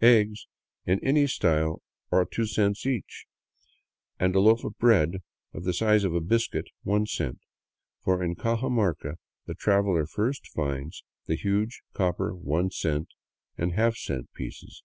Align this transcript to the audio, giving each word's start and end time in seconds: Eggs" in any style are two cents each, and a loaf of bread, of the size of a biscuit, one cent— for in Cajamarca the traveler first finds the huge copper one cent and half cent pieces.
Eggs" 0.00 0.46
in 0.86 1.00
any 1.04 1.26
style 1.26 1.82
are 2.12 2.24
two 2.24 2.46
cents 2.46 2.86
each, 2.86 3.26
and 4.16 4.36
a 4.36 4.38
loaf 4.38 4.62
of 4.62 4.78
bread, 4.78 5.24
of 5.52 5.64
the 5.64 5.72
size 5.72 6.04
of 6.04 6.14
a 6.14 6.20
biscuit, 6.20 6.68
one 6.84 7.04
cent— 7.04 7.40
for 8.04 8.22
in 8.22 8.36
Cajamarca 8.36 9.16
the 9.46 9.56
traveler 9.56 10.06
first 10.06 10.46
finds 10.46 11.02
the 11.26 11.34
huge 11.34 11.82
copper 11.94 12.32
one 12.32 12.70
cent 12.70 13.08
and 13.58 13.72
half 13.72 13.96
cent 13.96 14.32
pieces. 14.34 14.84